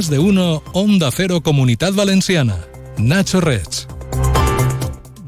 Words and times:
Más 0.00 0.08
de 0.08 0.18
uno, 0.18 0.62
Onda 0.72 1.10
Cero 1.14 1.42
Comunidad 1.42 1.92
Valenciana. 1.92 2.64
Nacho 2.96 3.38
Reds. 3.42 3.89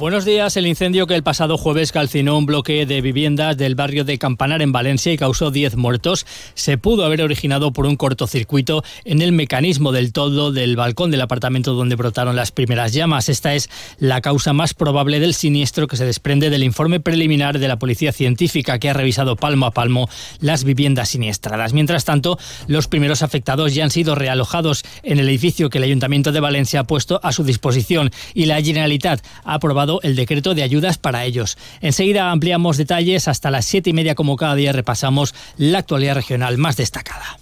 Buenos 0.02 0.24
días. 0.24 0.56
El 0.56 0.66
incendio 0.66 1.06
que 1.06 1.14
el 1.14 1.22
pasado 1.22 1.56
jueves 1.56 1.92
calcinó 1.92 2.36
un 2.36 2.44
bloque 2.44 2.86
de 2.86 3.00
viviendas 3.00 3.56
del 3.56 3.76
barrio 3.76 4.02
de 4.02 4.18
Campanar 4.18 4.60
en 4.60 4.72
Valencia 4.72 5.12
y 5.12 5.16
causó 5.16 5.52
10 5.52 5.76
muertos 5.76 6.26
se 6.54 6.76
pudo 6.76 7.04
haber 7.04 7.22
originado 7.22 7.72
por 7.72 7.86
un 7.86 7.94
cortocircuito 7.94 8.82
en 9.04 9.22
el 9.22 9.30
mecanismo 9.30 9.92
del 9.92 10.12
toldo 10.12 10.50
del 10.50 10.74
balcón 10.74 11.12
del 11.12 11.20
apartamento 11.20 11.74
donde 11.74 11.94
brotaron 11.94 12.34
las 12.34 12.50
primeras 12.50 12.92
llamas. 12.92 13.28
Esta 13.28 13.54
es 13.54 13.70
la 14.00 14.20
causa 14.22 14.52
más 14.52 14.74
probable 14.74 15.20
del 15.20 15.34
siniestro 15.34 15.86
que 15.86 15.96
se 15.96 16.04
desprende 16.04 16.50
del 16.50 16.64
informe 16.64 16.98
preliminar 16.98 17.60
de 17.60 17.68
la 17.68 17.78
Policía 17.78 18.10
Científica 18.10 18.80
que 18.80 18.90
ha 18.90 18.94
revisado 18.94 19.36
palmo 19.36 19.66
a 19.66 19.70
palmo 19.70 20.08
las 20.40 20.64
viviendas 20.64 21.10
siniestradas. 21.10 21.74
Mientras 21.74 22.04
tanto, 22.04 22.40
los 22.66 22.88
primeros 22.88 23.22
afectados 23.22 23.72
ya 23.72 23.84
han 23.84 23.92
sido 23.92 24.16
realojados 24.16 24.82
en 25.04 25.20
el 25.20 25.28
edificio 25.28 25.70
que 25.70 25.78
el 25.78 25.84
Ayuntamiento 25.84 26.32
de 26.32 26.40
Valencia 26.40 26.80
ha 26.80 26.84
puesto 26.88 27.20
a 27.22 27.30
su 27.30 27.44
disposición 27.44 28.10
y 28.34 28.46
la 28.46 28.60
Generalitat 28.60 29.24
ha 29.44 29.54
aprobado 29.54 29.91
el 30.02 30.16
decreto 30.16 30.54
de 30.54 30.62
ayudas 30.62 30.98
para 30.98 31.24
ellos. 31.24 31.58
Enseguida 31.80 32.30
ampliamos 32.30 32.76
detalles. 32.76 33.28
Hasta 33.28 33.50
las 33.50 33.64
siete 33.64 33.90
y 33.90 33.92
media, 33.92 34.14
como 34.14 34.36
cada 34.36 34.54
día, 34.54 34.72
repasamos 34.72 35.34
la 35.56 35.78
actualidad 35.78 36.14
regional 36.14 36.58
más 36.58 36.76
destacada. 36.76 37.38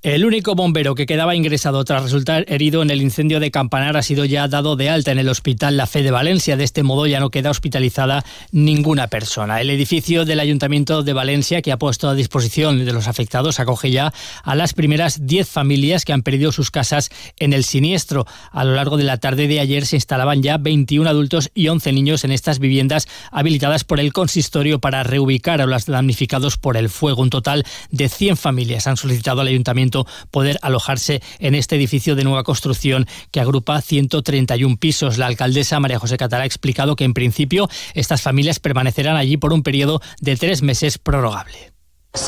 El 0.00 0.24
único 0.24 0.54
bombero 0.54 0.94
que 0.94 1.06
quedaba 1.06 1.34
ingresado 1.34 1.84
tras 1.84 2.04
resultar 2.04 2.44
herido 2.46 2.82
en 2.82 2.90
el 2.90 3.02
incendio 3.02 3.40
de 3.40 3.50
Campanar 3.50 3.96
ha 3.96 4.02
sido 4.04 4.24
ya 4.24 4.46
dado 4.46 4.76
de 4.76 4.88
alta 4.88 5.10
en 5.10 5.18
el 5.18 5.28
Hospital 5.28 5.76
La 5.76 5.88
Fe 5.88 6.04
de 6.04 6.12
Valencia. 6.12 6.56
De 6.56 6.62
este 6.62 6.84
modo 6.84 7.08
ya 7.08 7.18
no 7.18 7.30
queda 7.30 7.50
hospitalizada 7.50 8.24
ninguna 8.52 9.08
persona. 9.08 9.60
El 9.60 9.70
edificio 9.70 10.24
del 10.24 10.38
Ayuntamiento 10.38 11.02
de 11.02 11.12
Valencia, 11.14 11.62
que 11.62 11.72
ha 11.72 11.78
puesto 11.78 12.08
a 12.08 12.14
disposición 12.14 12.84
de 12.84 12.92
los 12.92 13.08
afectados, 13.08 13.58
acoge 13.58 13.90
ya 13.90 14.12
a 14.44 14.54
las 14.54 14.72
primeras 14.72 15.26
10 15.26 15.48
familias 15.48 16.04
que 16.04 16.12
han 16.12 16.22
perdido 16.22 16.52
sus 16.52 16.70
casas 16.70 17.10
en 17.40 17.52
el 17.52 17.64
siniestro. 17.64 18.24
A 18.52 18.62
lo 18.62 18.76
largo 18.76 18.98
de 18.98 19.04
la 19.04 19.16
tarde 19.16 19.48
de 19.48 19.58
ayer 19.58 19.84
se 19.84 19.96
instalaban 19.96 20.44
ya 20.44 20.58
21 20.58 21.10
adultos 21.10 21.50
y 21.54 21.66
11 21.66 21.92
niños 21.92 22.22
en 22.22 22.30
estas 22.30 22.60
viviendas 22.60 23.08
habilitadas 23.32 23.82
por 23.82 23.98
el 23.98 24.12
consistorio 24.12 24.78
para 24.78 25.02
reubicar 25.02 25.60
a 25.60 25.66
los 25.66 25.86
damnificados 25.86 26.56
por 26.56 26.76
el 26.76 26.88
fuego. 26.88 27.22
Un 27.22 27.30
total 27.30 27.64
de 27.90 28.08
100 28.08 28.36
familias 28.36 28.86
han 28.86 28.96
solicitado 28.96 29.40
al 29.40 29.48
Ayuntamiento 29.48 29.87
poder 30.30 30.58
alojarse 30.62 31.22
en 31.38 31.54
este 31.54 31.76
edificio 31.76 32.14
de 32.14 32.24
nueva 32.24 32.44
construcción 32.44 33.06
que 33.30 33.40
agrupa 33.40 33.80
131 33.80 34.76
pisos. 34.76 35.18
La 35.18 35.26
alcaldesa 35.26 35.80
María 35.80 35.98
José 35.98 36.16
Catalá 36.16 36.42
ha 36.42 36.46
explicado 36.46 36.96
que 36.96 37.04
en 37.04 37.14
principio 37.14 37.68
estas 37.94 38.22
familias 38.22 38.60
permanecerán 38.60 39.16
allí 39.16 39.36
por 39.36 39.52
un 39.52 39.62
periodo 39.62 40.00
de 40.20 40.36
tres 40.36 40.62
meses 40.62 40.98
prorrogable. 40.98 41.77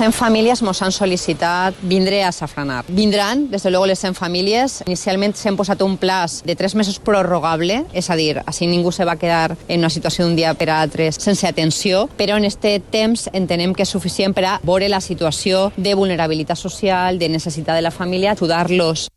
100 0.01 0.15
famílies 0.15 0.61
ens 0.63 0.81
han 0.81 0.93
sol·licitat 0.95 1.81
vindre 1.85 2.23
a 2.25 2.31
Safranar. 2.33 2.85
Vindran, 2.89 3.49
des 3.51 3.63
de 3.63 3.71
luego, 3.71 3.87
les 3.87 3.99
100 3.99 4.15
famílies. 4.15 4.79
Inicialment 4.87 5.35
s'han 5.37 5.59
posat 5.59 5.83
un 5.83 5.97
plaç 6.01 6.41
de 6.47 6.55
3 6.57 6.75
mesos 6.79 6.99
prorrogable, 7.01 7.83
és 7.93 8.09
a 8.09 8.17
dir, 8.17 8.41
així 8.47 8.69
ningú 8.71 8.93
se 8.93 9.05
va 9.05 9.19
quedar 9.21 9.57
en 9.69 9.81
una 9.81 9.91
situació 9.91 10.25
d'un 10.25 10.37
dia 10.37 10.55
per 10.55 10.71
a 10.71 10.81
altres 10.81 11.21
sense 11.21 11.47
atenció, 11.49 12.09
però 12.17 12.37
en 12.37 12.45
este 12.45 12.79
temps 12.81 13.29
entenem 13.33 13.75
que 13.75 13.85
és 13.85 13.93
suficient 13.93 14.33
per 14.33 14.47
a 14.47 14.59
veure 14.63 14.89
la 14.89 15.01
situació 15.01 15.71
de 15.77 15.95
vulnerabilitat 15.95 16.57
social, 16.57 17.19
de 17.19 17.29
necessitat 17.29 17.77
de 17.77 17.83
la 17.83 17.91
família, 17.91 18.33
ajudar-los 18.33 19.09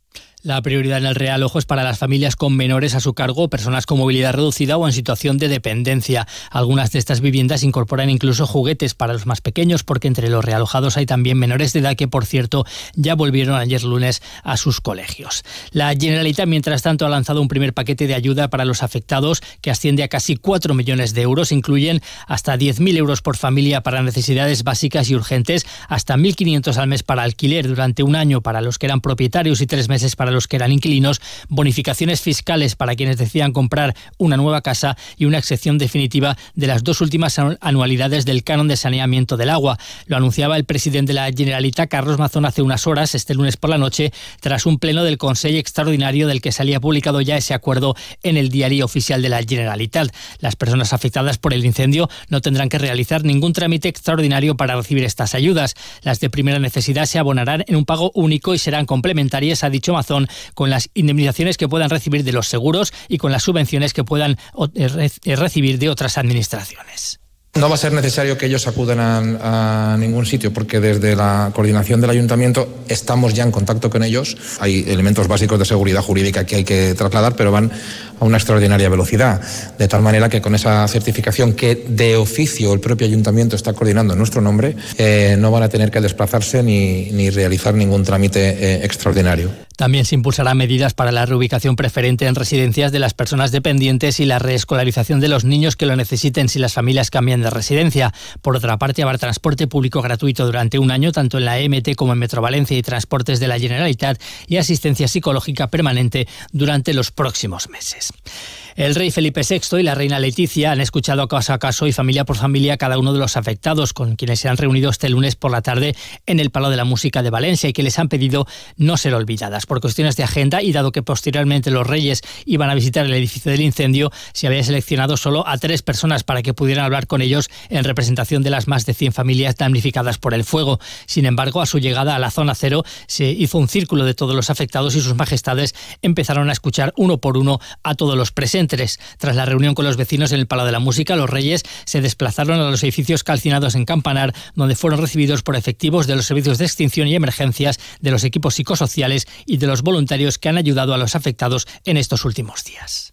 La 0.44 0.61
prioridad 0.61 0.97
en 0.97 1.05
el 1.05 1.16
Real 1.16 1.41
Ojo 1.41 1.58
es 1.58 1.63
para 1.63 1.83
las 1.83 1.99
familias 1.99 2.36
con 2.36 2.53
menores 2.53 2.95
a 2.95 2.99
su 2.99 3.13
cargo, 3.13 3.49
personas 3.49 3.86
con 3.86 3.97
movilidad 3.97 4.33
reducida 4.33 4.75
o 4.75 4.85
en 4.85 4.91
situación 4.91 5.38
de 5.38 5.47
dependencia. 5.47 6.27
Algunas 6.52 6.91
de 6.91 7.00
estas 7.00 7.22
viviendas 7.22 7.63
incorporan 7.63 8.09
incluso 8.09 8.45
juguetes 8.45 8.94
para 8.94 9.13
los 9.13 9.25
más 9.25 9.39
pequeños, 9.39 9.85
porque 9.85 10.09
entre 10.09 10.27
los 10.27 10.44
realojados 10.44 10.97
hay 10.97 11.05
también 11.05 11.38
menores 11.38 11.72
de 11.72 11.80
edad 11.80 11.95
que, 11.95 12.09
por 12.09 12.25
cierto, 12.25 12.66
ya 12.94 13.16
volvieron 13.16 13.55
ayer 13.55 13.85
lunes 13.85 14.22
a 14.44 14.58
sus 14.58 14.81
colegios. 14.81 15.45
La 15.72 15.95
Generalitat, 15.97 16.46
mientras 16.46 16.81
tanto, 16.81 17.06
ha 17.06 17.09
lanzado 17.09 17.40
un 17.40 17.47
primer 17.47 17.73
paquete 17.73 18.06
de 18.06 18.16
ayuda 18.16 18.50
para 18.50 18.66
los 18.66 18.84
afectados 18.84 19.41
que 19.62 19.72
asciende 19.72 20.03
a 20.03 20.09
casi 20.09 20.35
4 20.35 20.73
millones 20.73 21.13
de 21.13 21.22
euros. 21.22 21.53
Incluyen 21.53 22.01
hasta 22.28 22.57
10.000 22.57 22.97
euros 22.97 23.22
por 23.22 23.38
familia 23.38 23.79
para 23.79 24.03
necesidades 24.03 24.66
básicas 24.66 25.09
y 25.09 25.16
urgentes, 25.16 25.66
hasta 25.88 26.17
1.500 26.17 26.75
al 26.75 26.90
mes 26.90 27.01
para 27.01 27.23
alquiler 27.23 27.66
durante 27.66 28.03
un 28.03 28.17
año 28.17 28.41
para 28.41 28.59
los 28.59 28.78
que 28.78 28.88
eran 28.88 29.00
propietarios 29.00 29.62
y 29.62 29.67
tres 29.67 29.88
meses 29.88 30.17
para 30.17 30.32
los 30.33 30.47
que 30.47 30.57
eran 30.57 30.71
inquilinos, 30.71 31.21
bonificaciones 31.49 32.21
fiscales 32.21 32.75
para 32.75 32.95
quienes 32.95 33.17
decían 33.17 33.53
comprar 33.53 33.95
una 34.17 34.38
nueva 34.38 34.61
casa 34.61 34.97
y 35.17 35.25
una 35.25 35.38
excepción 35.38 35.77
definitiva 35.77 36.38
de 36.55 36.67
las 36.67 36.83
dos 36.83 37.01
últimas 37.01 37.39
anualidades 37.61 38.25
del 38.25 38.43
canon 38.43 38.67
de 38.67 38.77
saneamiento 38.77 39.38
del 39.38 39.49
agua. 39.49 39.77
Lo 40.05 40.17
anunciaba 40.17 40.57
el 40.57 40.66
presidente 40.66 41.13
de 41.13 41.19
la 41.19 41.31
Generalitat, 41.31 41.89
Carlos 41.89 42.19
Mazón, 42.19 42.45
hace 42.45 42.61
unas 42.61 42.88
horas, 42.88 43.16
este 43.16 43.33
lunes 43.33 43.57
por 43.57 43.69
la 43.69 43.77
noche, 43.77 44.11
tras 44.41 44.66
un 44.66 44.79
pleno 44.79 45.03
del 45.03 45.17
Consejo 45.17 45.57
Extraordinario 45.57 46.27
del 46.27 46.41
que 46.41 46.51
salía 46.51 46.79
publicado 46.79 47.22
ya 47.22 47.38
ese 47.38 47.53
acuerdo 47.53 47.95
en 48.23 48.38
el 48.38 48.49
diario 48.49 48.85
oficial 48.85 49.22
de 49.22 49.29
la 49.29 49.43
Generalitat. 49.43 50.13
Las 50.39 50.55
personas 50.55 50.93
afectadas 50.93 51.38
por 51.38 51.53
el 51.53 51.66
incendio 51.66 52.09
no 52.29 52.41
tendrán 52.41 52.69
que 52.69 52.77
realizar 52.77 53.23
ningún 53.23 53.53
trámite 53.53 53.89
extraordinario 53.89 54.55
para 54.55 54.75
recibir 54.75 55.03
estas 55.03 55.35
ayudas. 55.35 55.75
Las 56.01 56.19
de 56.19 56.29
primera 56.29 56.59
necesidad 56.59 57.05
se 57.05 57.19
abonarán 57.19 57.63
en 57.67 57.75
un 57.75 57.85
pago 57.85 58.11
único 58.13 58.53
y 58.53 58.57
serán 58.57 58.85
complementarias, 58.85 59.63
ha 59.63 59.69
dicho 59.69 59.93
Mazón, 59.93 60.22
con 60.53 60.69
las 60.69 60.89
indemnizaciones 60.94 61.57
que 61.57 61.67
puedan 61.67 61.89
recibir 61.89 62.23
de 62.23 62.31
los 62.31 62.47
seguros 62.47 62.94
y 63.07 63.17
con 63.17 63.31
las 63.31 63.44
subvenciones 63.44 63.94
que 63.94 64.03
puedan 64.03 64.38
eh, 64.75 65.09
eh, 65.23 65.35
recibir 65.35 65.79
de 65.79 65.89
otras 65.89 66.17
administraciones. 66.17 67.19
No 67.56 67.69
va 67.69 67.75
a 67.75 67.78
ser 67.78 67.94
necesario 67.94 68.35
que 68.35 68.47
ellos 68.47 68.66
acudan 68.66 69.00
a, 69.00 69.94
a, 69.94 69.97
ningún 69.97 70.25
sitio 70.25 70.51
porque 70.51 70.79
desde 70.79 71.16
la 71.16 71.51
coordinación 71.53 72.01
del 72.01 72.09
ayuntamiento 72.09 72.84
estamos 72.88 73.35
ya 73.35 73.44
en 73.44 73.51
contacto 73.51 73.91
con 73.91 74.03
ellos. 74.03 74.35
Hay 74.59 74.84
elementos 74.88 75.28
básicos 75.28 75.59
de 75.59 75.66
seguridad 75.66 76.01
jurídica 76.01 76.47
que 76.47 76.55
hay 76.55 76.63
que 76.63 76.95
trasladar, 76.95 77.35
pero 77.35 77.51
van 77.51 77.72
a 78.19 78.25
una 78.25 78.38
extraordinaria 78.38 78.90
velocidad. 78.90 79.41
De 79.78 79.88
tal 79.88 80.01
manera 80.01 80.29
que 80.29 80.41
con 80.41 80.56
esa 80.56 80.88
certificación 80.88 81.53
que 81.53 81.75
de 81.88 82.16
oficio 82.16 82.74
el 82.74 82.79
propio 82.79 83.07
ayuntamiento 83.07 83.56
está 83.56 83.74
coordinando 83.74 84.13
en 84.13 84.19
nuestro 84.19 84.41
nombre, 84.41 84.75
eh, 84.97 85.35
no 85.40 85.51
van 85.51 85.63
a 85.63 85.69
tener 85.69 85.91
que 85.91 86.01
desplazarse 86.01 86.63
ni, 86.63 87.12
ni 87.12 87.29
realizar 87.29 87.73
ningún 87.73 88.03
trámite 88.03 88.40
eh, 88.50 88.85
extraordinario. 88.85 89.50
También 89.75 90.06
se 90.06 90.16
impulsará 90.16 90.53
medidas 90.53 90.94
para 90.94 91.12
la 91.12 91.25
reubicación 91.25 91.75
preferente 91.75 92.28
en 92.28 92.35
residencias 92.35 92.91
de 92.91 93.00
las 93.00 93.13
personas 93.16 93.52
dependientes 93.52 94.19
y 94.19 94.25
la 94.25 94.38
reescolarización 94.38 95.19
de 95.19 95.28
los 95.28 95.46
niños 95.46 95.75
que 95.75 95.88
lo 95.88 95.96
necesiten 95.96 96.47
si 96.47 96.59
las 96.59 96.73
familias 96.73 97.09
cambian 97.09 97.41
de 97.41 97.50
residencia. 97.50 98.13
Por 98.41 98.56
otra 98.56 98.78
parte, 98.78 99.02
habrá 99.02 99.18
transporte 99.18 99.68
público 99.68 100.02
gratuito 100.02 100.46
durante 100.46 100.78
un 100.78 100.91
año, 100.91 101.12
tanto 101.12 101.40
en 101.40 101.46
la 101.46 101.59
EMT 101.59 101.96
como 101.96 102.13
en 102.13 102.19
Metro 102.19 102.41
Valencia 102.41 102.78
y 102.78 102.84
transportes 102.84 103.40
de 103.40 103.47
la 103.47 103.59
Generalitat 103.59 104.22
y 104.47 104.57
asistencia 104.57 105.07
psicológica 105.07 105.68
permanente 105.68 106.28
durante 106.52 106.94
los 106.94 107.12
próximos 107.12 107.69
meses. 107.69 108.03
guys. 108.12 108.62
El 108.75 108.95
rey 108.95 109.11
Felipe 109.11 109.41
VI 109.47 109.79
y 109.79 109.84
la 109.84 109.94
reina 109.94 110.17
Leticia 110.17 110.72
han 110.72 110.81
escuchado 110.81 111.28
caso 111.28 111.53
a 111.53 111.59
caso 111.59 111.85
y 111.85 111.91
familia 111.91 112.25
por 112.25 112.38
familia 112.38 112.75
cada 112.78 112.97
uno 112.97 113.13
de 113.13 113.19
los 113.19 113.38
afectados, 113.38 113.94
con 113.94 114.16
quienes 114.16 114.39
se 114.39 114.50
han 114.50 114.57
reunido 114.57 114.89
este 114.89 115.09
lunes 115.09 115.35
por 115.35 115.51
la 115.51 115.61
tarde 115.61 115.95
en 116.25 116.39
el 116.39 116.50
Palo 116.50 116.72
de 116.72 116.78
la 116.78 116.84
Música 116.84 117.22
de 117.22 117.29
Valencia 117.29 117.69
y 117.69 117.73
que 117.73 117.84
les 117.84 118.00
han 118.00 118.09
pedido 118.09 118.47
no 118.75 118.97
ser 118.97 119.13
olvidadas. 119.13 119.67
Por 119.67 119.79
cuestiones 119.79 120.16
de 120.16 120.23
agenda 120.23 120.63
y 120.63 120.72
dado 120.72 120.91
que 120.91 121.03
posteriormente 121.03 121.69
los 121.69 121.85
reyes 121.85 122.22
iban 122.45 122.72
a 122.72 122.73
visitar 122.73 123.06
el 123.06 123.13
edificio 123.13 123.51
del 123.51 123.61
incendio, 123.61 124.11
se 124.34 124.47
había 124.47 124.63
seleccionado 124.63 125.17
solo 125.17 125.47
a 125.47 125.59
tres 125.59 125.84
personas 125.84 126.23
para 126.23 126.41
que 126.41 126.55
pudieran 126.55 126.85
hablar 126.85 127.05
con 127.05 127.22
ellos 127.22 127.51
en 127.69 127.84
representación 127.84 128.41
de 128.41 128.50
las 128.50 128.67
más 128.67 128.88
de 128.88 128.95
100 128.95 129.13
familias 129.13 129.55
damnificadas 129.55 130.17
por 130.17 130.34
el 130.34 130.45
fuego. 130.45 130.79
Sin 131.05 131.28
embargo, 131.28 131.61
a 131.61 131.67
su 131.67 131.78
llegada 131.78 132.16
a 132.16 132.19
la 132.19 132.31
zona 132.31 132.55
cero 132.55 132.84
se 133.05 133.25
hizo 133.25 133.59
un 133.59 133.67
círculo 133.67 134.03
de 134.03 134.16
todos 134.16 134.35
los 134.35 134.50
afectados 134.50 134.95
y 134.95 135.01
sus 135.01 135.13
majestades 135.13 135.75
empezaron 136.01 136.50
a 136.50 136.53
escuchar 136.53 136.91
uno 136.97 137.19
por 137.19 137.38
uno 137.38 137.59
a 137.84 137.94
todos 137.94 138.17
los 138.17 138.31
presentes 138.31 138.62
tras 138.68 139.35
la 139.35 139.46
reunión 139.46 139.75
con 139.75 139.85
los 139.85 139.97
vecinos 139.97 140.31
en 140.31 140.40
el 140.40 140.47
Palo 140.47 140.66
de 140.66 140.72
la 140.72 140.79
Música, 140.79 141.16
los 141.16 141.29
Reyes 141.29 141.63
se 141.85 142.01
desplazaron 142.01 142.59
a 142.59 142.69
los 142.69 142.84
edificios 142.84 143.23
calcinados 143.23 143.76
en 143.76 143.85
Campanar, 143.85 144.34
donde 144.55 144.76
fueron 144.76 145.02
recibidos 145.02 145.43
por 145.43 145.55
efectivos 145.55 146.08
de 146.08 146.16
los 146.16 146.26
servicios 146.26 146.58
de 146.58 146.66
extinción 146.66 147.08
y 147.08 147.16
emergencias, 147.16 147.79
de 147.99 148.11
los 148.11 148.23
equipos 148.23 148.55
psicosociales 148.55 149.28
y 149.46 149.58
de 149.58 149.67
los 149.67 149.82
voluntarios 149.82 150.37
que 150.37 150.49
han 150.49 150.58
ayudado 150.58 150.93
a 150.93 150.97
los 150.97 151.16
afectados 151.16 151.67
en 151.85 151.97
estos 151.97 152.26
últimos 152.26 152.64
días. 152.64 153.12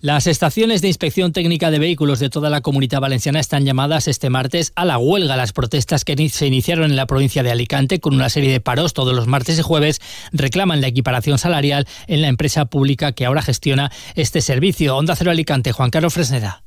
Las 0.00 0.26
estaciones 0.26 0.82
de 0.82 0.88
inspección 0.88 1.32
técnica 1.32 1.70
de 1.70 1.78
vehículos 1.78 2.18
de 2.18 2.28
toda 2.28 2.50
la 2.50 2.60
comunidad 2.60 3.00
valenciana 3.00 3.40
están 3.40 3.64
llamadas 3.64 4.08
este 4.08 4.28
martes 4.28 4.72
a 4.76 4.84
la 4.84 4.98
huelga. 4.98 5.36
Las 5.36 5.52
protestas 5.52 6.04
que 6.04 6.28
se 6.28 6.46
iniciaron 6.46 6.90
en 6.90 6.96
la 6.96 7.06
provincia 7.06 7.42
de 7.42 7.50
Alicante 7.50 7.98
con 7.98 8.14
una 8.14 8.28
serie 8.28 8.52
de 8.52 8.60
paros 8.60 8.92
todos 8.92 9.14
los 9.14 9.26
martes 9.26 9.58
y 9.58 9.62
jueves 9.62 10.00
reclaman 10.32 10.80
la 10.80 10.88
equiparación 10.88 11.38
salarial 11.38 11.86
en 12.08 12.20
la 12.20 12.28
empresa 12.28 12.66
pública 12.66 13.12
que 13.12 13.24
ahora 13.24 13.40
gestiona 13.40 13.90
este 14.14 14.42
servicio. 14.42 14.96
Onda 14.96 15.16
Cero 15.16 15.30
Alicante, 15.30 15.72
Juan 15.72 15.90
Carlos 15.90 16.12
Fresneda. 16.12 16.62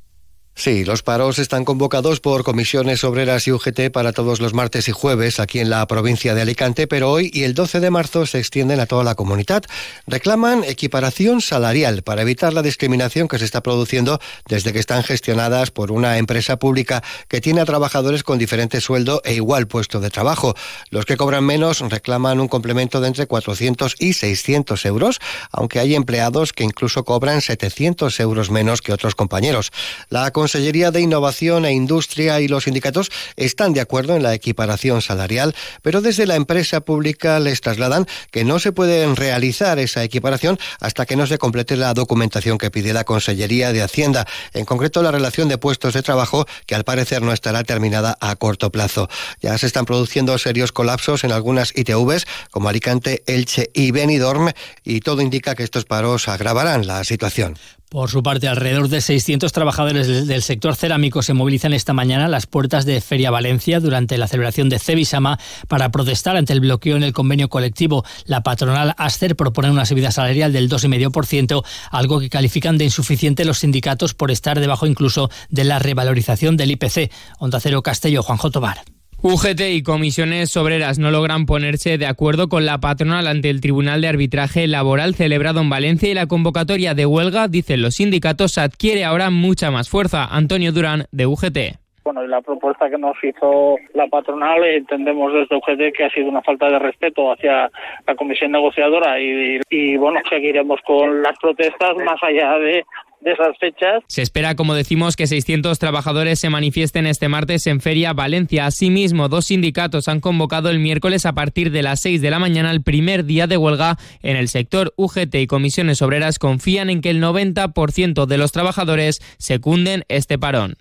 Sí, 0.54 0.84
los 0.84 1.02
paros 1.02 1.38
están 1.38 1.64
convocados 1.64 2.20
por 2.20 2.44
comisiones 2.44 3.02
obreras 3.04 3.46
y 3.46 3.52
UGT 3.52 3.90
para 3.90 4.12
todos 4.12 4.40
los 4.40 4.52
martes 4.52 4.88
y 4.88 4.92
jueves 4.92 5.40
aquí 5.40 5.58
en 5.58 5.70
la 5.70 5.86
provincia 5.86 6.34
de 6.34 6.42
Alicante, 6.42 6.86
pero 6.86 7.10
hoy 7.10 7.30
y 7.32 7.44
el 7.44 7.54
12 7.54 7.80
de 7.80 7.90
marzo 7.90 8.26
se 8.26 8.38
extienden 8.38 8.78
a 8.78 8.84
toda 8.84 9.02
la 9.02 9.14
comunidad. 9.14 9.62
Reclaman 10.06 10.64
equiparación 10.64 11.40
salarial 11.40 12.02
para 12.02 12.20
evitar 12.20 12.52
la 12.52 12.60
discriminación 12.60 13.26
que 13.26 13.38
se 13.38 13.46
está 13.46 13.62
produciendo 13.62 14.20
desde 14.48 14.74
que 14.74 14.80
están 14.80 15.02
gestionadas 15.02 15.70
por 15.70 15.92
una 15.92 16.18
empresa 16.18 16.58
pública 16.58 17.02
que 17.28 17.40
tiene 17.40 17.62
a 17.62 17.64
trabajadores 17.64 18.22
con 18.22 18.36
diferente 18.38 18.82
sueldo 18.82 19.22
e 19.24 19.34
igual 19.34 19.66
puesto 19.66 19.98
de 19.98 20.10
trabajo. 20.10 20.54
Los 20.90 21.06
que 21.06 21.16
cobran 21.16 21.44
menos 21.44 21.80
reclaman 21.80 22.38
un 22.38 22.48
complemento 22.48 23.00
de 23.00 23.08
entre 23.08 23.26
400 23.26 23.96
y 23.98 24.12
600 24.12 24.84
euros, 24.84 25.20
aunque 25.52 25.78
hay 25.78 25.94
empleados 25.94 26.52
que 26.52 26.64
incluso 26.64 27.02
cobran 27.04 27.40
700 27.40 28.20
euros 28.20 28.50
menos 28.50 28.82
que 28.82 28.92
otros 28.92 29.14
compañeros. 29.14 29.70
La 30.10 30.30
Consellería 30.40 30.90
de 30.90 31.02
Innovación 31.02 31.66
e 31.66 31.72
Industria 31.72 32.40
y 32.40 32.48
los 32.48 32.64
sindicatos 32.64 33.10
están 33.36 33.74
de 33.74 33.82
acuerdo 33.82 34.16
en 34.16 34.22
la 34.22 34.32
equiparación 34.32 35.02
salarial, 35.02 35.54
pero 35.82 36.00
desde 36.00 36.26
la 36.26 36.34
empresa 36.34 36.80
pública 36.80 37.38
les 37.40 37.60
trasladan 37.60 38.06
que 38.30 38.42
no 38.42 38.58
se 38.58 38.72
puede 38.72 39.14
realizar 39.14 39.78
esa 39.78 40.02
equiparación 40.02 40.58
hasta 40.80 41.04
que 41.04 41.14
no 41.14 41.26
se 41.26 41.36
complete 41.36 41.76
la 41.76 41.92
documentación 41.92 42.56
que 42.56 42.70
pide 42.70 42.94
la 42.94 43.04
Consellería 43.04 43.74
de 43.74 43.82
Hacienda, 43.82 44.26
en 44.54 44.64
concreto 44.64 45.02
la 45.02 45.10
relación 45.10 45.46
de 45.46 45.58
puestos 45.58 45.92
de 45.92 46.02
trabajo, 46.02 46.46
que 46.64 46.74
al 46.74 46.84
parecer 46.84 47.20
no 47.20 47.34
estará 47.34 47.62
terminada 47.62 48.16
a 48.22 48.34
corto 48.36 48.72
plazo. 48.72 49.10
Ya 49.42 49.58
se 49.58 49.66
están 49.66 49.84
produciendo 49.84 50.38
serios 50.38 50.72
colapsos 50.72 51.22
en 51.22 51.32
algunas 51.32 51.76
ITVs, 51.76 52.24
como 52.50 52.70
Alicante, 52.70 53.22
Elche 53.26 53.68
y 53.74 53.90
Benidorm, 53.90 54.52
y 54.84 55.00
todo 55.00 55.20
indica 55.20 55.54
que 55.54 55.64
estos 55.64 55.84
paros 55.84 56.28
agravarán 56.28 56.86
la 56.86 57.04
situación. 57.04 57.58
Por 57.90 58.08
su 58.08 58.22
parte, 58.22 58.46
alrededor 58.46 58.86
de 58.86 59.00
600 59.00 59.50
trabajadores 59.50 60.28
del 60.28 60.42
sector 60.42 60.76
cerámico 60.76 61.22
se 61.22 61.34
movilizan 61.34 61.72
esta 61.72 61.92
mañana 61.92 62.26
a 62.26 62.28
las 62.28 62.46
puertas 62.46 62.84
de 62.84 63.00
Feria 63.00 63.32
Valencia 63.32 63.80
durante 63.80 64.16
la 64.16 64.28
celebración 64.28 64.68
de 64.68 64.78
Cebisama 64.78 65.40
para 65.66 65.90
protestar 65.90 66.36
ante 66.36 66.52
el 66.52 66.60
bloqueo 66.60 66.96
en 66.96 67.02
el 67.02 67.12
convenio 67.12 67.48
colectivo. 67.48 68.04
La 68.26 68.44
patronal 68.44 68.94
Aster 68.96 69.34
propone 69.34 69.72
una 69.72 69.86
subida 69.86 70.12
salarial 70.12 70.52
del 70.52 70.70
2,5%, 70.70 71.64
algo 71.90 72.20
que 72.20 72.30
califican 72.30 72.78
de 72.78 72.84
insuficiente 72.84 73.44
los 73.44 73.58
sindicatos 73.58 74.14
por 74.14 74.30
estar 74.30 74.60
debajo 74.60 74.86
incluso 74.86 75.28
de 75.48 75.64
la 75.64 75.80
revalorización 75.80 76.56
del 76.56 76.70
IPC. 76.70 77.10
Onda 77.40 77.58
Cero 77.58 77.82
Castello, 77.82 78.22
Juanjo 78.22 78.52
Tobar. 78.52 78.84
UGT 79.22 79.60
y 79.72 79.82
comisiones 79.82 80.56
obreras 80.56 80.98
no 80.98 81.10
logran 81.10 81.44
ponerse 81.44 81.98
de 81.98 82.06
acuerdo 82.06 82.48
con 82.48 82.64
la 82.64 82.78
patronal 82.78 83.26
ante 83.26 83.50
el 83.50 83.60
Tribunal 83.60 84.00
de 84.00 84.08
Arbitraje 84.08 84.66
Laboral 84.66 85.14
celebrado 85.14 85.60
en 85.60 85.68
Valencia 85.68 86.08
y 86.10 86.14
la 86.14 86.26
convocatoria 86.26 86.94
de 86.94 87.04
huelga, 87.04 87.46
dicen 87.46 87.82
los 87.82 87.96
sindicatos, 87.96 88.56
adquiere 88.56 89.04
ahora 89.04 89.28
mucha 89.28 89.70
más 89.70 89.90
fuerza. 89.90 90.24
Antonio 90.24 90.72
Durán, 90.72 91.04
de 91.12 91.26
UGT. 91.26 91.58
Bueno, 92.02 92.24
y 92.24 92.28
la 92.28 92.40
propuesta 92.40 92.88
que 92.88 92.96
nos 92.96 93.14
hizo 93.22 93.76
la 93.92 94.06
patronal 94.06 94.64
entendemos 94.64 95.34
desde 95.34 95.54
UGT 95.54 95.94
que 95.94 96.04
ha 96.04 96.10
sido 96.10 96.30
una 96.30 96.40
falta 96.40 96.70
de 96.70 96.78
respeto 96.78 97.30
hacia 97.30 97.70
la 98.06 98.14
comisión 98.14 98.52
negociadora 98.52 99.20
y, 99.20 99.60
y 99.68 99.98
bueno, 99.98 100.18
seguiremos 100.30 100.80
con 100.86 101.20
las 101.20 101.38
protestas 101.38 101.94
más 102.06 102.22
allá 102.22 102.58
de 102.58 102.86
de 103.20 103.32
esas 103.32 103.56
fechas. 103.58 104.02
Se 104.06 104.22
espera, 104.22 104.54
como 104.54 104.74
decimos, 104.74 105.16
que 105.16 105.26
600 105.26 105.78
trabajadores 105.78 106.38
se 106.38 106.50
manifiesten 106.50 107.06
este 107.06 107.28
martes 107.28 107.66
en 107.66 107.80
Feria 107.80 108.12
Valencia. 108.12 108.66
Asimismo, 108.66 109.28
dos 109.28 109.46
sindicatos 109.46 110.08
han 110.08 110.20
convocado 110.20 110.70
el 110.70 110.78
miércoles 110.78 111.26
a 111.26 111.32
partir 111.32 111.70
de 111.70 111.82
las 111.82 112.00
6 112.00 112.20
de 112.22 112.30
la 112.30 112.38
mañana 112.38 112.70
el 112.70 112.82
primer 112.82 113.24
día 113.24 113.46
de 113.46 113.56
huelga 113.56 113.96
en 114.22 114.36
el 114.36 114.48
sector. 114.48 114.92
UGT 114.96 115.34
y 115.36 115.46
comisiones 115.46 116.02
obreras 116.02 116.38
confían 116.38 116.90
en 116.90 117.00
que 117.00 117.10
el 117.10 117.22
90% 117.22 118.26
de 118.26 118.38
los 118.38 118.52
trabajadores 118.52 119.20
secunden 119.38 120.04
este 120.08 120.38
parón. 120.38 120.76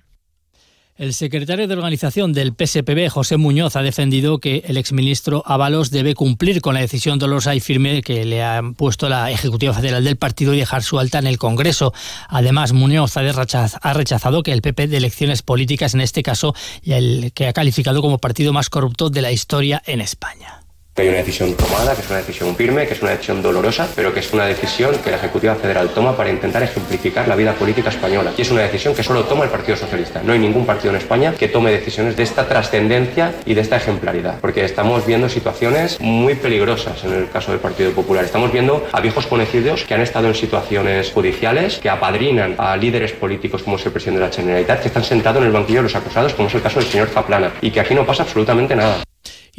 El 0.99 1.13
secretario 1.13 1.65
de 1.65 1.73
organización 1.73 2.33
del 2.33 2.51
PSPB, 2.51 3.07
José 3.07 3.37
Muñoz, 3.37 3.77
ha 3.77 3.81
defendido 3.81 4.39
que 4.39 4.63
el 4.65 4.75
exministro 4.75 5.43
Ábalos 5.45 5.91
debe 5.91 6.13
cumplir 6.13 6.59
con 6.59 6.73
la 6.73 6.81
decisión 6.81 7.19
dolorosa 7.19 7.55
y 7.55 7.61
firme 7.61 8.01
que 8.01 8.25
le 8.25 8.43
ha 8.43 8.61
puesto 8.75 9.07
la 9.07 9.31
Ejecutiva 9.31 9.73
Federal 9.73 10.03
del 10.03 10.17
partido 10.17 10.53
y 10.53 10.57
dejar 10.57 10.83
su 10.83 10.99
alta 10.99 11.17
en 11.19 11.27
el 11.27 11.37
Congreso. 11.37 11.93
Además, 12.27 12.73
Muñoz 12.73 13.15
ha 13.15 13.93
rechazado 13.93 14.43
que 14.43 14.51
el 14.51 14.61
PP 14.61 14.87
de 14.87 14.97
elecciones 14.97 15.41
políticas, 15.41 15.93
en 15.93 16.01
este 16.01 16.21
caso, 16.21 16.53
el 16.83 17.31
que 17.33 17.47
ha 17.47 17.53
calificado 17.53 18.01
como 18.01 18.17
partido 18.17 18.51
más 18.51 18.69
corrupto 18.69 19.09
de 19.09 19.21
la 19.21 19.31
historia 19.31 19.81
en 19.85 20.01
España 20.01 20.58
hay 21.01 21.09
una 21.09 21.17
decisión 21.17 21.53
tomada, 21.55 21.95
que 21.95 22.01
es 22.01 22.09
una 22.09 22.19
decisión 22.19 22.55
firme, 22.55 22.87
que 22.87 22.93
es 22.93 23.01
una 23.01 23.11
decisión 23.11 23.41
dolorosa, 23.41 23.87
pero 23.95 24.13
que 24.13 24.19
es 24.19 24.33
una 24.33 24.45
decisión 24.45 24.95
que 25.03 25.11
la 25.11 25.17
Ejecutiva 25.17 25.55
Federal 25.55 25.89
toma 25.89 26.15
para 26.15 26.29
intentar 26.29 26.63
ejemplificar 26.63 27.27
la 27.27 27.35
vida 27.35 27.53
política 27.53 27.89
española. 27.89 28.31
Y 28.37 28.41
es 28.41 28.51
una 28.51 28.61
decisión 28.61 28.95
que 28.95 29.03
solo 29.03 29.23
toma 29.23 29.45
el 29.45 29.49
Partido 29.49 29.77
Socialista. 29.77 30.21
No 30.23 30.33
hay 30.33 30.39
ningún 30.39 30.65
partido 30.65 30.91
en 30.91 30.97
España 30.97 31.33
que 31.37 31.47
tome 31.47 31.71
decisiones 31.71 32.15
de 32.15 32.23
esta 32.23 32.47
trascendencia 32.47 33.33
y 33.45 33.53
de 33.53 33.61
esta 33.61 33.77
ejemplaridad, 33.77 34.39
porque 34.39 34.65
estamos 34.65 35.05
viendo 35.05 35.29
situaciones 35.29 35.99
muy 35.99 36.35
peligrosas 36.35 37.03
en 37.03 37.13
el 37.13 37.29
caso 37.29 37.51
del 37.51 37.59
Partido 37.59 37.91
Popular. 37.91 38.25
Estamos 38.25 38.51
viendo 38.51 38.87
a 38.91 39.01
viejos 39.01 39.27
conocidos 39.27 39.83
que 39.83 39.93
han 39.93 40.01
estado 40.01 40.27
en 40.27 40.35
situaciones 40.35 41.11
judiciales, 41.11 41.79
que 41.79 41.89
apadrinan 41.89 42.55
a 42.57 42.75
líderes 42.75 43.13
políticos 43.13 43.63
como 43.63 43.77
es 43.77 43.85
el 43.85 43.91
presidente 43.91 44.21
de 44.21 44.27
la 44.27 44.33
Generalitat, 44.33 44.81
que 44.81 44.87
están 44.87 45.03
sentados 45.03 45.41
en 45.41 45.47
el 45.47 45.53
banquillo 45.53 45.79
de 45.79 45.83
los 45.83 45.95
acusados, 45.95 46.33
como 46.33 46.47
es 46.47 46.55
el 46.55 46.61
caso 46.61 46.79
del 46.79 46.89
señor 46.89 47.09
Zaplana, 47.09 47.51
y 47.61 47.71
que 47.71 47.79
aquí 47.79 47.93
no 47.93 48.05
pasa 48.05 48.23
absolutamente 48.23 48.75
nada 48.75 49.03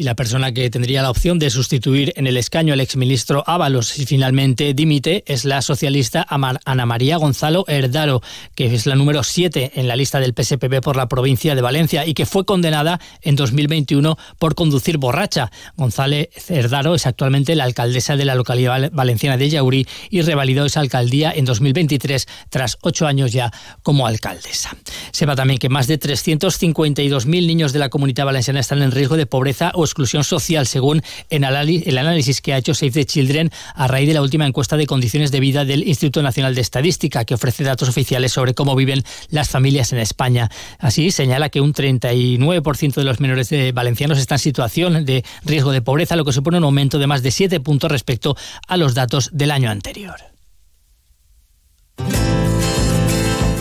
y 0.01 0.03
la 0.03 0.15
persona 0.15 0.53
que 0.53 0.71
tendría 0.71 1.03
la 1.03 1.11
opción 1.11 1.39
de 1.39 1.51
sustituir 1.51 2.15
en 2.17 2.27
el 2.27 2.39
escaño 2.39 2.73
al 2.73 2.81
exministro 2.81 3.45
Ábalos 3.47 3.89
si 3.89 4.07
finalmente 4.07 4.73
dimite 4.73 5.25
es 5.27 5.45
la 5.45 5.61
socialista 5.61 6.27
Ana 6.31 6.87
María 6.87 7.19
Gonzalo 7.19 7.67
Herdaro, 7.69 8.23
que 8.55 8.75
es 8.75 8.87
la 8.87 8.95
número 8.95 9.23
7 9.23 9.73
en 9.75 9.89
la 9.89 9.97
lista 9.97 10.19
del 10.19 10.33
PSPB 10.33 10.81
por 10.81 10.97
la 10.97 11.07
provincia 11.07 11.55
de 11.55 11.61
Valencia 11.61 12.07
y 12.07 12.15
que 12.15 12.25
fue 12.25 12.47
condenada 12.47 12.99
en 13.21 13.37
2021 13.37 14.17
por 14.39 14.55
conducir 14.55 14.97
borracha. 14.97 15.53
González 15.77 16.31
Herdaro 16.49 16.95
es 16.95 17.07
actualmente 17.07 17.55
la 17.55 17.65
alcaldesa 17.65 18.17
de 18.17 18.25
la 18.25 18.37
localidad 18.37 18.91
valenciana 18.93 19.37
de 19.37 19.51
Yauri 19.51 19.87
y 20.09 20.23
revalidó 20.23 20.65
esa 20.65 20.81
alcaldía 20.81 21.31
en 21.31 21.45
2023 21.45 22.27
tras 22.49 22.79
ocho 22.81 23.07
años 23.07 23.33
ya 23.33 23.53
como 23.83 24.07
alcaldesa. 24.07 24.75
Sepa 25.13 25.37
también 25.37 25.59
que 25.59 25.69
más 25.69 25.89
de 25.89 26.01
352.000 26.01 27.47
niños 27.47 27.75
de 27.75 27.81
la 27.81 27.91
comunidad 27.91 28.25
valenciana 28.25 28.61
están 28.61 28.81
en 28.81 28.93
riesgo 28.93 29.19
de 29.19 29.27
pobreza 29.27 29.73
o 29.75 29.90
exclusión 29.91 30.25
social, 30.25 30.67
según 30.67 31.03
el 31.29 31.45
análisis 31.45 32.41
que 32.41 32.55
ha 32.55 32.59
hecho 32.59 32.75
Save 32.75 32.93
the 32.93 33.05
Children 33.05 33.51
a 33.75 33.89
raíz 33.89 34.09
de 34.09 34.15
la 34.15 34.23
última 34.23 34.47
encuesta 34.47 34.77
de 34.77 34.87
condiciones 34.87 35.33
de 35.33 35.41
vida 35.41 35.65
del 35.65 35.87
Instituto 35.87 36.23
Nacional 36.23 36.55
de 36.55 36.61
Estadística, 36.61 37.25
que 37.25 37.35
ofrece 37.35 37.65
datos 37.65 37.89
oficiales 37.89 38.33
sobre 38.33 38.55
cómo 38.55 38.77
viven 38.77 39.03
las 39.31 39.49
familias 39.49 39.93
en 39.93 39.99
España. 39.99 40.49
Así, 40.79 41.11
señala 41.11 41.49
que 41.49 41.61
un 41.61 41.75
39% 41.75 42.95
de 42.95 43.05
los 43.05 43.21
menores 43.21 43.49
de 43.49 43.73
valencianos 43.73 44.19
están 44.19 44.37
en 44.37 44.41
situación 44.41 45.05
de 45.05 45.25
riesgo 45.45 45.73
de 45.73 45.83
pobreza, 45.83 46.17
lo 46.17 46.25
que 46.25 46.33
supone 46.33 46.59
un 46.59 46.65
aumento 46.65 46.99
de 46.99 47.07
más 47.07 47.23
de 47.23 47.31
7 47.31 47.61
puntos 47.61 47.91
respecto 47.91 48.37
a 48.69 48.77
los 48.77 48.95
datos 48.95 49.31
del 49.33 49.51
año 49.51 49.71
anterior. 49.71 50.17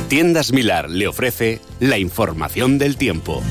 Tiendas 0.08 0.52
Milar 0.52 0.90
le 0.90 1.08
ofrece 1.08 1.60
la 1.80 1.98
información 1.98 2.78
del 2.78 2.98
tiempo. 2.98 3.44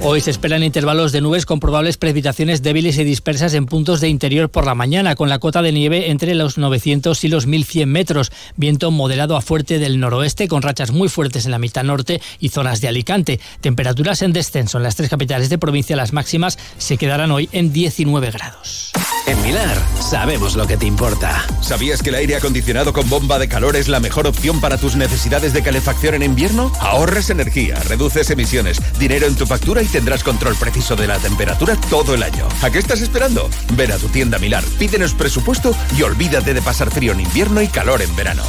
Hoy 0.00 0.20
se 0.20 0.30
esperan 0.30 0.62
intervalos 0.62 1.10
de 1.10 1.20
nubes 1.20 1.44
con 1.44 1.58
probables 1.58 1.96
precipitaciones 1.96 2.62
débiles 2.62 2.96
y 2.98 3.04
dispersas 3.04 3.52
en 3.54 3.66
puntos 3.66 4.00
de 4.00 4.08
interior 4.08 4.48
por 4.48 4.64
la 4.64 4.76
mañana, 4.76 5.16
con 5.16 5.28
la 5.28 5.40
cota 5.40 5.60
de 5.60 5.72
nieve 5.72 6.10
entre 6.10 6.36
los 6.36 6.56
900 6.56 7.22
y 7.24 7.28
los 7.28 7.46
1100 7.46 7.90
metros. 7.90 8.30
Viento 8.56 8.92
moderado 8.92 9.36
a 9.36 9.40
fuerte 9.40 9.80
del 9.80 9.98
noroeste, 9.98 10.46
con 10.46 10.62
rachas 10.62 10.92
muy 10.92 11.08
fuertes 11.08 11.46
en 11.46 11.50
la 11.50 11.58
mitad 11.58 11.82
norte 11.82 12.22
y 12.38 12.50
zonas 12.50 12.80
de 12.80 12.88
Alicante. 12.88 13.40
Temperaturas 13.60 14.22
en 14.22 14.32
descenso 14.32 14.78
en 14.78 14.84
las 14.84 14.94
tres 14.94 15.10
capitales 15.10 15.50
de 15.50 15.58
provincia, 15.58 15.96
las 15.96 16.12
máximas 16.12 16.58
se 16.78 16.96
quedarán 16.96 17.32
hoy 17.32 17.48
en 17.52 17.72
19 17.72 18.30
grados. 18.30 18.92
En 19.28 19.42
Milar 19.42 19.76
sabemos 20.00 20.56
lo 20.56 20.66
que 20.66 20.78
te 20.78 20.86
importa. 20.86 21.44
¿Sabías 21.60 22.02
que 22.02 22.08
el 22.08 22.14
aire 22.14 22.36
acondicionado 22.36 22.94
con 22.94 23.10
bomba 23.10 23.38
de 23.38 23.46
calor 23.46 23.76
es 23.76 23.86
la 23.86 24.00
mejor 24.00 24.26
opción 24.26 24.58
para 24.58 24.78
tus 24.78 24.96
necesidades 24.96 25.52
de 25.52 25.62
calefacción 25.62 26.14
en 26.14 26.22
invierno? 26.22 26.72
Ahorras 26.80 27.28
energía, 27.28 27.74
reduces 27.80 28.30
emisiones, 28.30 28.80
dinero 28.98 29.26
en 29.26 29.36
tu 29.36 29.44
factura 29.44 29.82
y 29.82 29.86
tendrás 29.86 30.24
control 30.24 30.56
preciso 30.56 30.96
de 30.96 31.08
la 31.08 31.18
temperatura 31.18 31.76
todo 31.90 32.14
el 32.14 32.22
año. 32.22 32.48
¿A 32.62 32.70
qué 32.70 32.78
estás 32.78 33.02
esperando? 33.02 33.50
Ven 33.74 33.92
a 33.92 33.98
tu 33.98 34.08
tienda 34.08 34.38
Milar, 34.38 34.64
pídenos 34.78 35.12
presupuesto 35.12 35.76
y 35.98 36.00
olvídate 36.00 36.54
de 36.54 36.62
pasar 36.62 36.90
frío 36.90 37.12
en 37.12 37.20
invierno 37.20 37.60
y 37.60 37.68
calor 37.68 38.00
en 38.00 38.16
verano. 38.16 38.44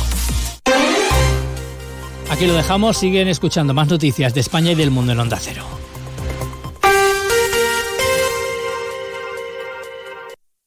Aquí 2.29 2.45
lo 2.45 2.53
dejamos, 2.53 2.98
siguen 2.98 3.27
escuchando 3.27 3.74
más 3.74 3.89
noticias 3.89 4.33
de 4.33 4.39
España 4.39 4.71
y 4.71 4.75
del 4.75 4.91
mundo 4.91 5.12
en 5.12 5.19
Onda 5.19 5.39
Cero. 5.41 5.78